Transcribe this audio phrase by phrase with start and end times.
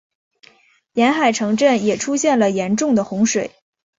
[0.93, 3.51] 沿海城镇也出现了严重的洪水。